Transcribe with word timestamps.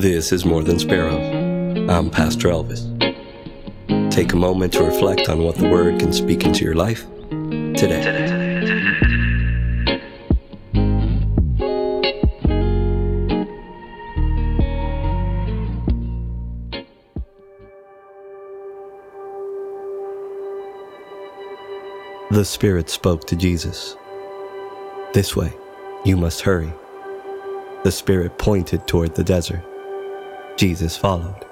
This 0.00 0.32
is 0.32 0.46
More 0.46 0.62
Than 0.62 0.78
Sparrows. 0.78 1.90
I'm 1.90 2.08
Pastor 2.08 2.48
Elvis. 2.48 2.88
Take 4.10 4.32
a 4.32 4.36
moment 4.36 4.72
to 4.72 4.82
reflect 4.82 5.28
on 5.28 5.42
what 5.42 5.56
the 5.56 5.68
Word 5.68 6.00
can 6.00 6.10
speak 6.14 6.46
into 6.46 6.64
your 6.64 6.74
life 6.74 7.04
today. 7.28 8.00
The 22.30 22.44
Spirit 22.46 22.88
spoke 22.88 23.26
to 23.26 23.36
Jesus. 23.36 23.98
This 25.12 25.36
way, 25.36 25.52
you 26.06 26.16
must 26.16 26.40
hurry. 26.40 26.72
The 27.84 27.92
Spirit 27.92 28.38
pointed 28.38 28.86
toward 28.86 29.14
the 29.14 29.24
desert. 29.24 29.62
Jesus 30.60 30.94
followed. 30.94 31.46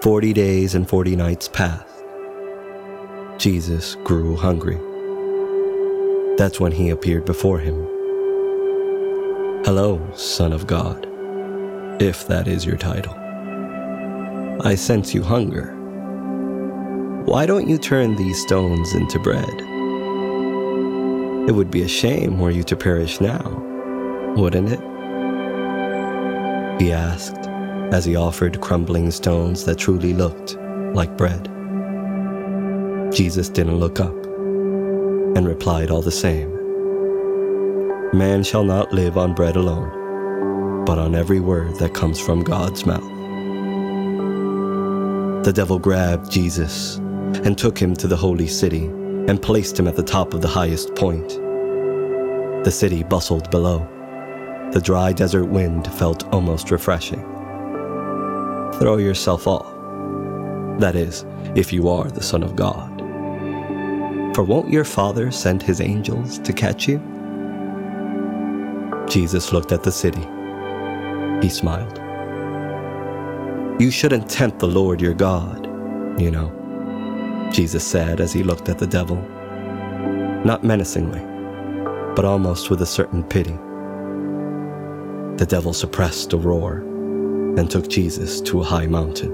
Forty 0.00 0.32
days 0.32 0.76
and 0.76 0.88
forty 0.88 1.16
nights 1.16 1.48
passed. 1.48 2.04
Jesus 3.36 3.96
grew 4.04 4.36
hungry. 4.36 4.78
That's 6.36 6.60
when 6.60 6.70
he 6.70 6.90
appeared 6.90 7.24
before 7.24 7.58
him. 7.58 7.84
Hello, 9.64 10.00
Son 10.14 10.52
of 10.52 10.68
God, 10.68 11.04
if 12.00 12.28
that 12.28 12.46
is 12.46 12.64
your 12.64 12.76
title. 12.76 13.12
I 14.60 14.76
sense 14.76 15.12
you 15.12 15.24
hunger. 15.24 15.74
Why 17.24 17.44
don't 17.44 17.68
you 17.68 17.76
turn 17.76 18.14
these 18.14 18.40
stones 18.40 18.94
into 18.94 19.18
bread? 19.18 19.60
It 21.48 21.52
would 21.56 21.72
be 21.72 21.82
a 21.82 21.88
shame 21.88 22.38
were 22.38 22.52
you 22.52 22.62
to 22.62 22.76
perish 22.76 23.20
now, 23.20 23.42
wouldn't 24.36 24.68
it? 24.68 24.80
He 26.80 26.92
asked 26.92 27.50
as 27.92 28.04
he 28.04 28.16
offered 28.16 28.60
crumbling 28.60 29.10
stones 29.10 29.64
that 29.64 29.78
truly 29.78 30.14
looked 30.14 30.56
like 30.94 31.16
bread. 31.16 31.48
Jesus 33.12 33.48
didn't 33.48 33.78
look 33.78 34.00
up 34.00 34.14
and 35.36 35.46
replied 35.46 35.90
all 35.90 36.02
the 36.02 36.10
same 36.10 36.52
Man 38.12 38.44
shall 38.44 38.64
not 38.64 38.92
live 38.92 39.18
on 39.18 39.34
bread 39.34 39.56
alone, 39.56 40.84
but 40.84 40.98
on 40.98 41.14
every 41.14 41.40
word 41.40 41.74
that 41.76 41.94
comes 41.94 42.20
from 42.20 42.44
God's 42.44 42.86
mouth. 42.86 43.02
The 45.44 45.52
devil 45.52 45.78
grabbed 45.78 46.30
Jesus 46.30 46.96
and 47.44 47.58
took 47.58 47.76
him 47.76 47.94
to 47.96 48.06
the 48.06 48.16
holy 48.16 48.46
city 48.46 48.86
and 48.86 49.42
placed 49.42 49.78
him 49.78 49.88
at 49.88 49.96
the 49.96 50.02
top 50.02 50.32
of 50.32 50.42
the 50.42 50.48
highest 50.48 50.94
point. 50.94 51.28
The 52.64 52.70
city 52.70 53.02
bustled 53.02 53.50
below. 53.50 53.88
The 54.72 54.80
dry 54.80 55.12
desert 55.12 55.46
wind 55.46 55.92
felt 55.94 56.24
almost 56.32 56.70
refreshing 56.70 57.33
throw 58.84 58.98
yourself 58.98 59.46
off. 59.46 59.72
That 60.78 60.94
is, 60.94 61.24
if 61.54 61.72
you 61.72 61.88
are 61.88 62.10
the 62.10 62.22
Son 62.22 62.42
of 62.42 62.54
God. 62.54 62.98
For 64.34 64.44
won't 64.44 64.70
your 64.70 64.84
Father 64.84 65.30
send 65.30 65.62
his 65.62 65.80
angels 65.80 66.38
to 66.40 66.52
catch 66.52 66.86
you? 66.86 66.98
Jesus 69.08 69.54
looked 69.54 69.72
at 69.72 69.84
the 69.84 69.90
city. 69.90 70.20
He 71.40 71.48
smiled. 71.48 71.96
You 73.80 73.90
shouldn't 73.90 74.28
tempt 74.28 74.58
the 74.58 74.68
Lord 74.68 75.00
your 75.00 75.14
God, 75.14 75.64
you 76.20 76.30
know, 76.30 76.52
Jesus 77.54 77.86
said 77.86 78.20
as 78.20 78.34
he 78.34 78.42
looked 78.42 78.68
at 78.68 78.78
the 78.78 78.86
devil. 78.86 79.16
Not 80.44 80.62
menacingly, 80.62 81.20
but 82.14 82.26
almost 82.26 82.68
with 82.68 82.82
a 82.82 82.86
certain 82.86 83.24
pity. 83.24 83.56
The 85.38 85.46
devil 85.48 85.72
suppressed 85.72 86.34
a 86.34 86.36
roar 86.36 86.84
and 87.56 87.70
took 87.70 87.88
Jesus 87.88 88.40
to 88.42 88.60
a 88.60 88.64
high 88.64 88.86
mountain. 88.86 89.32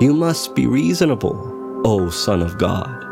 You 0.00 0.14
must 0.14 0.54
be 0.54 0.66
reasonable, 0.66 1.82
O 1.84 2.08
Son 2.08 2.40
of 2.42 2.56
God. 2.56 3.04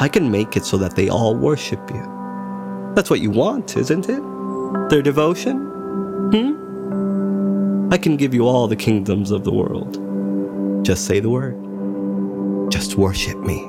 I 0.00 0.08
can 0.08 0.30
make 0.30 0.56
it 0.56 0.64
so 0.64 0.76
that 0.78 0.94
they 0.94 1.08
all 1.08 1.34
worship 1.34 1.80
you. 1.90 2.92
That's 2.94 3.10
what 3.10 3.20
you 3.20 3.30
want, 3.30 3.76
isn't 3.76 4.08
it? 4.08 4.22
Their 4.90 5.02
devotion? 5.02 5.58
Hmm? 6.32 7.92
I 7.92 7.98
can 7.98 8.16
give 8.16 8.32
you 8.32 8.46
all 8.46 8.68
the 8.68 8.76
kingdoms 8.76 9.30
of 9.30 9.44
the 9.44 9.52
world. 9.52 9.98
Just 10.84 11.04
say 11.06 11.20
the 11.20 11.30
word. 11.30 11.56
Just 12.70 12.96
worship 12.96 13.38
me. 13.40 13.60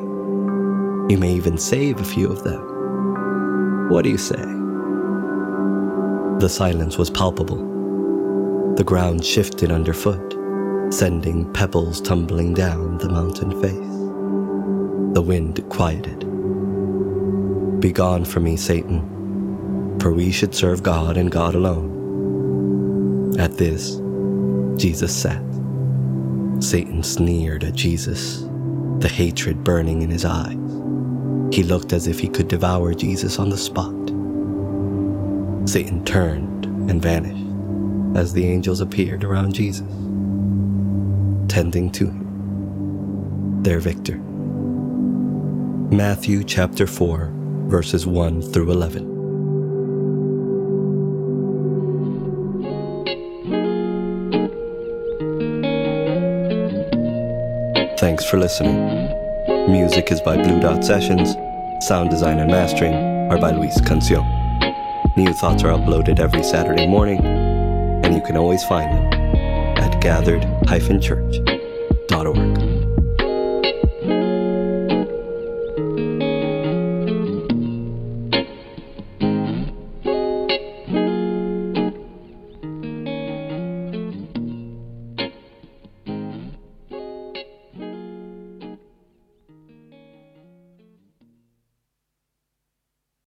You 1.12 1.18
may 1.18 1.34
even 1.34 1.58
save 1.58 2.00
a 2.00 2.06
few 2.06 2.30
of 2.32 2.44
them. 2.44 3.90
What 3.90 4.04
do 4.04 4.10
you 4.10 4.18
say? 4.18 4.42
The 6.40 6.48
silence 6.50 6.98
was 6.98 7.10
palpable. 7.10 7.73
The 8.76 8.84
ground 8.84 9.24
shifted 9.24 9.72
underfoot, 9.72 10.34
sending 10.92 11.54
pebbles 11.54 12.02
tumbling 12.02 12.56
down 12.56 12.98
the 12.98 13.08
mountain 13.08 13.52
face. 13.62 15.14
The 15.14 15.22
wind 15.22 15.64
quieted. 15.70 16.22
Begone 17.80 18.26
from 18.26 18.46
me, 18.46 18.58
Satan, 18.58 20.00
for 20.00 20.12
we 20.12 20.32
should 20.32 20.56
serve 20.56 20.82
God 20.82 21.18
and 21.18 21.32
God 21.32 21.54
alone. 21.54 23.40
At 23.40 23.58
this, 23.58 23.98
Jesus 24.82 25.16
sat. 25.16 25.44
Satan 26.60 27.04
sneered 27.04 27.64
at 27.64 27.76
Jesus, 27.76 28.42
the 28.98 29.08
hatred 29.08 29.64
burning 29.64 30.02
in 30.02 30.10
his 30.10 30.26
eyes. 30.26 30.58
He 31.56 31.62
looked 31.62 31.94
as 31.94 32.08
if 32.08 32.20
he 32.20 32.28
could 32.28 32.48
devour 32.48 32.96
Jesus 32.96 33.38
on 33.38 33.52
the 33.52 33.58
spot. 33.58 33.94
Satan 35.70 36.04
turned 36.06 36.66
and 36.90 37.00
vanished 37.00 37.53
as 38.16 38.34
the 38.34 38.46
angels 38.46 38.80
appeared 38.80 39.24
around 39.24 39.54
Jesus, 39.54 39.88
tending 41.52 41.92
to 41.92 42.08
him, 42.08 43.64
their 43.64 43.80
victor. 43.80 44.18
Matthew 45.94 46.44
chapter 46.44 46.86
4, 46.86 47.32
verses 47.68 48.06
1 48.06 48.42
through 48.42 48.72
11. 48.72 49.14
Thanks 57.98 58.26
for 58.26 58.38
listening. 58.38 59.10
Music 59.72 60.12
is 60.12 60.22
by 60.22 60.36
Blue 60.36 60.60
Dot 60.60 60.84
Sessions. 60.84 61.36
Sound 61.86 62.10
design 62.10 62.40
and 62.40 62.52
mastering 62.52 62.94
are 63.32 63.40
by 63.40 63.52
Luis 63.52 63.80
Cancion. 63.82 64.24
New 65.16 65.34
thoughts 65.34 65.64
are 65.64 65.78
uploaded 65.78 66.20
every 66.20 66.44
Saturday 66.44 66.88
morning 66.88 67.43
and 68.04 68.16
you 68.16 68.22
can 68.22 68.38
always 68.38 68.64
find 68.64 68.92
them 68.92 69.14
at 69.78 70.02
gathered-church.org. 70.02 72.73